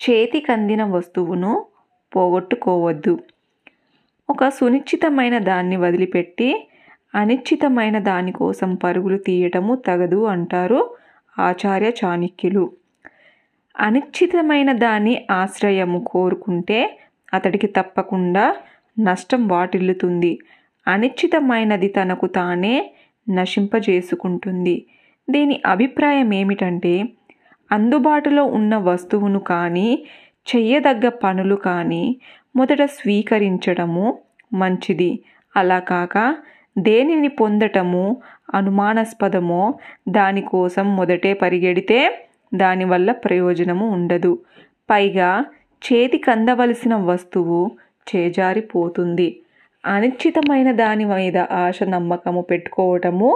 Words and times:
చేతికందిన 0.00 0.84
వస్తువును 0.84 1.66
పోగొట్టుకోవద్దు. 2.16 3.18
ఒక 4.30 4.48
సునిశ్చితమైన 4.48 5.38
దాన్ని 5.38 5.76
వదిలిపెట్టి 5.76 6.68
అనిశ్చితమైన 7.14 7.98
దానికోసం 7.98 8.74
పరుగులు 8.74 9.18
తీయటము 9.18 9.74
తగదు 9.74 10.24
అంటారు 10.24 10.90
ఆచార్య 11.38 11.90
చాణక్యులు. 12.04 12.72
అనిశ్చితమైన 13.80 14.72
దాని 14.72 15.26
ఆశ్రయము 15.30 16.04
కోరుకుంటే 16.06 16.98
అతడికి 17.34 17.66
తప్పకుండా 17.66 18.56
నష్టం 19.00 19.48
వాటిల్లుతుంది. 19.48 20.38
అనిశ్చితమైనది 20.86 21.88
తనకు 21.88 22.26
తానే 22.26 22.94
నశింపజేసుకుంటుంది. 23.30 24.86
దీని 25.30 25.62
అభిప్రాయం 25.66 26.34
ఏమిటంటే 26.34 27.04
అందుబాటులో 27.70 28.44
ఉన్న 28.44 28.76
వస్తువును 28.76 29.40
కానీ 29.52 29.88
చెయ్యదగ్గ 30.46 31.08
పనులు 31.08 31.56
కానీ 31.68 32.04
మొదట 32.56 32.82
స్వీకరించడము 32.84 34.18
మంచిది. 34.52 35.10
అలా 35.56 35.78
కాక 35.78 36.36
దేనిని 36.78 37.28
పొందటము 37.28 38.04
అనుమానాస్పదమో 38.54 39.74
దానికోసం 40.08 40.96
మొదటే 40.96 41.32
పరిగెడితే 41.34 41.98
దానివల్ల 42.54 43.12
ప్రయోజనము 43.12 43.86
ఉండదు. 43.88 44.38
పైగా 44.90 45.30
చేతికి 45.82 46.30
అందవలసిన 46.30 46.94
వస్తువు 47.10 47.60
చేజారిపోతుంది. 48.06 49.28
అనిశ్చితమైన 49.84 50.72
దాని 50.72 51.04
మీద 51.04 51.38
ఆశ 51.38 51.78
నమ్మకము 51.88 52.40
పెట్టుకోవటము 52.42 53.28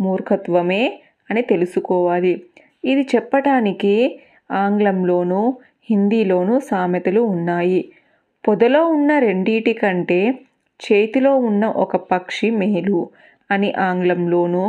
మూర్ఖత్వమే 0.00 1.00
అని 1.30 1.42
తెలుసుకోవాలి. 1.42 2.34
ఇది 2.84 3.02
చెప్పటానికి 3.14 3.94
ఆంగ్లంలోనూ 4.52 5.40
హిందీలోనూ 5.90 6.54
సామెతలు 6.60 7.20
ఉన్నాయి. 7.20 7.80
పొదలో 8.44 8.80
ఉన్న 8.86 9.18
రెండిటి 9.18 9.72
కంటే 9.72 10.20
చేతిలో 10.80 11.32
ఉన్న 11.48 11.64
ఒక 11.66 11.96
పక్షి 12.12 12.48
మేలు 12.50 13.00
అని 13.50 13.72
ఆంగ్లంలోనూ 13.88 14.64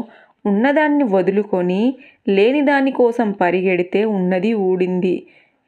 ఉన్నదాన్ని 0.45 1.03
వదులుకొని 1.03 1.81
లేని 2.29 2.61
దాని 2.61 2.91
కోసం 2.91 3.31
పరిగెడితే 3.31 4.01
ఉన్నది 4.17 4.53
ఊడింది. 4.53 5.15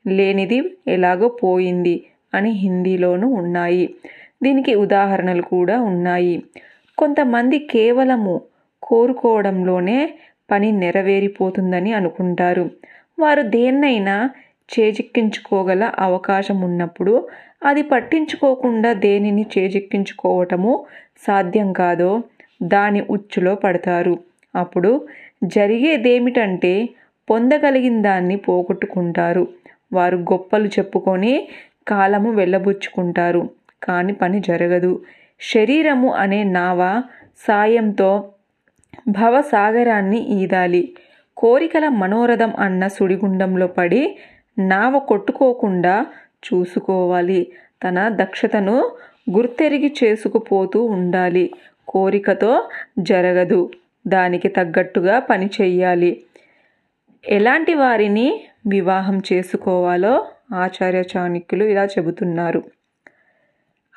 లేనిది 0.06 0.58
ఎలాగో 0.88 1.28
పోయింది 1.44 1.96
అని 2.34 2.52
హిందీలోనూ 2.52 3.28
ఉన్నాయి. 3.28 3.86
దీనికి 4.44 4.74
ఉదాహరణలు 4.76 5.42
కూడా 5.42 5.76
ఉన్నాయి. 5.82 6.36
కొంతమంది 6.98 7.60
కేవలము 7.74 8.34
కోరుకోవడంలోనే 8.84 10.00
పని 10.52 10.72
నెరవేరిపోతుందని 10.72 11.94
అనుకుంటారు. 11.94 12.70
వారు 13.20 13.42
దేన్నైనా 13.42 14.30
చేజిక్కించుకోగల 14.80 15.92
అవకాశం 16.00 16.62
ఉన్నప్పుడు 16.62 17.28
అది 17.66 17.82
పట్టించుకోకుండా 17.82 18.94
దేనిని 18.94 19.46
చేజిక్కించుకోవటము 19.58 20.86
సాధ్యం 21.28 21.74
కాదో 21.74 22.24
దాని 22.64 23.02
ఉచ్చులో 23.02 23.56
పడతారు. 23.56 24.20
అప్పుడు 24.56 25.08
జరిగేదేమిటంటే 25.44 26.90
పొందగలిగిన 27.30 28.02
దాన్ని 28.02 28.36
పోగొట్టుకుంటారు. 28.36 29.48
వారు 29.94 30.18
గొప్పలు 30.18 30.68
చెప్పుకొని 30.68 31.50
కాలము 31.88 32.32
వెళ్ళబుచ్చుకుంటారు. 32.32 33.50
కానీ 33.84 34.14
పని 34.14 34.40
జరగదు. 34.40 35.02
శరీరము 35.42 36.10
అనే 36.14 36.44
నావ 36.44 37.02
సాయంతో 37.48 38.30
భవసాగరాన్ని 39.08 40.20
ఈదాలి. 40.20 40.96
కోరికల 41.38 41.88
మనోరథం 41.88 42.54
అన్న 42.60 42.88
సుడిగుండంలో 42.88 43.68
పడి 43.68 44.18
నావ 44.60 45.00
కొట్టుకోకుండా 45.00 46.06
చూసుకోవాలి. 46.46 47.52
తన 47.84 48.10
దక్షతను 48.10 48.92
గుర్తెరిగి 49.32 49.96
చేసుకుపోతూ 50.04 50.86
ఉండాలి. 50.86 51.52
కోరికతో 51.88 52.70
జరగదు. 53.00 53.72
దానికి 54.08 54.48
తగ్గట్టుగా 54.48 55.20
పని 55.20 55.50
చెయ్యాలి. 55.62 56.24
ఎలాంటి 57.28 57.74
వారిని 57.74 58.44
వివాహం 58.68 59.22
చేసుకోవాలో 59.34 60.26
ఆచార్య 60.54 61.04
చాణక్యులు 61.18 61.64
ఇలా 61.64 61.86
చెబుతున్నారు. 61.86 62.64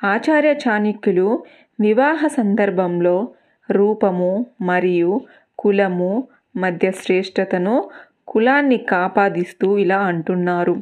ఆచార్య 0.03 0.53
చాణక్యులు 0.53 1.43
వివాహ 1.81 2.27
సందర్భంలో 2.27 3.27
రూపము 3.71 4.45
మరియు 4.61 5.21
కులము 5.59 6.27
మధ్య 6.55 6.91
శ్రేష్టతను 6.91 7.89
కులాన్ని 8.27 8.77
కాపాదిస్తూ 8.77 9.77
ఇలా 9.77 9.99
అంటున్నారు. 9.99 10.81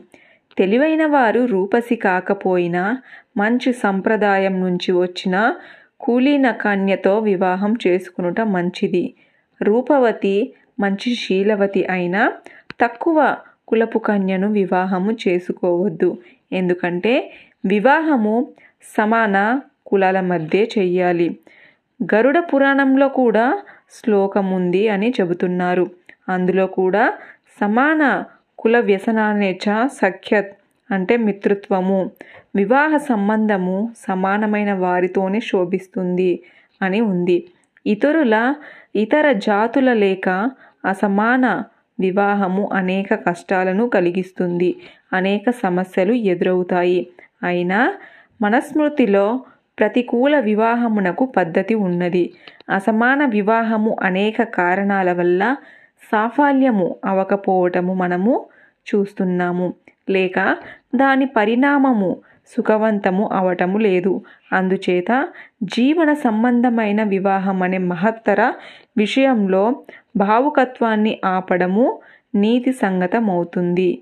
తెలివైన 0.58 1.06
వారు 1.06 1.46
రూపసి 1.46 1.96
కాకపోయినా 1.96 3.02
మంచి 3.38 3.74
సంప్రదాయం 3.74 4.62
నుంచి 4.62 4.92
వచ్చిన 4.92 5.56
కూలీన 6.00 6.52
కన్యతో 6.52 7.20
వివాహం 7.20 7.76
చేసుకునుట 7.88 8.42
మంచిది. 8.42 9.14
రూపవతి 9.62 10.54
మంచి 10.80 11.16
శీలవతి 11.16 11.86
అయినా 11.86 12.34
తక్కువ 12.82 13.36
కులపు 13.68 14.00
కన్యను 14.00 14.52
వివాహము 14.52 15.18
చేసుకోవద్దు. 15.28 16.18
ఎందుకంటే 16.52 17.34
వివాహము 17.66 18.48
సమాన 18.98 19.62
కులాల 19.86 20.20
మధ్య 20.20 20.64
చెయ్యాలి. 20.64 21.38
గరుడ 22.00 22.38
పురాణంలో 22.40 23.08
కూడా 23.10 23.46
శ్లోకం 23.94 24.52
ఉంది 24.52 24.84
అని 24.88 25.10
చెబుతున్నారు. 25.22 25.86
అందులో 26.30 26.66
కూడా 26.68 27.14
సమాన 27.62 28.24
కుల 28.60 28.80
వ్యసనానేచ 28.80 29.66
సఖ్యత్ 29.88 30.54
అంటే 30.90 31.18
మిత్రుత్వము 31.18 32.12
వివాహ 32.56 32.98
సంబంధము 32.98 33.78
సమానమైన 34.08 34.74
వారితోనే 34.74 35.40
శోభిస్తుంది 35.40 36.32
అని 36.82 37.02
ఉంది. 37.02 37.38
ఇతరుల 37.86 38.36
ఇతర 38.96 39.32
జాతుల 39.32 39.94
లేక 39.94 40.30
అసమాన 40.86 41.64
వివాహము 42.00 42.70
అనేక 42.74 43.14
కష్టాలను 43.28 43.90
కలిగిస్తుంది 43.90 44.76
అనేక 45.14 45.50
సమస్యలు 45.64 46.14
ఎదురవుతాయి. 46.14 47.08
అయినా 47.44 47.94
మనస్మృతిలో 48.42 49.26
ప్రతికూల 49.80 50.40
వివాహమునకు 50.40 51.26
పద్ధతి 51.26 51.76
ఉన్నది. 51.76 52.34
అసమాన 52.70 53.26
వివాహము 53.26 53.96
అనేక 54.02 54.44
కారణాల 54.44 55.12
వల్ల 55.12 55.56
సాఫల్యము 56.12 56.96
అవకపోవటము 57.06 57.94
మనము 57.94 58.46
చూస్తున్నాము. 58.96 59.74
లేక 60.10 60.58
దాని 60.96 61.26
పరిణామము 61.26 62.18
సుఖవంతము 62.58 63.30
అవటము 63.34 63.78
లేదు. 63.78 64.22
అందుచేత 64.54 65.28
జీవన 65.64 66.14
సంబంధమైన 66.14 67.04
వివాహం 67.04 67.64
అనే 67.64 67.78
మహత్తర 67.78 68.54
విషయంలో 68.98 69.76
భావుకత్వాన్ని 70.16 71.20
ఆపడము 71.26 72.00
నీతి 72.36 72.72
సంగతమవుతుంది. 72.72 74.02